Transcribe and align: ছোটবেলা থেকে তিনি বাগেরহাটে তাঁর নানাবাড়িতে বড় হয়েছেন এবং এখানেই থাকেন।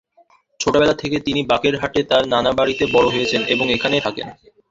ছোটবেলা 0.59 0.93
থেকে 0.93 1.17
তিনি 1.19 1.41
বাগেরহাটে 1.45 2.01
তাঁর 2.03 2.23
নানাবাড়িতে 2.27 2.83
বড় 2.93 3.07
হয়েছেন 3.09 3.41
এবং 3.53 3.65
এখানেই 3.71 4.05
থাকেন। 4.07 4.27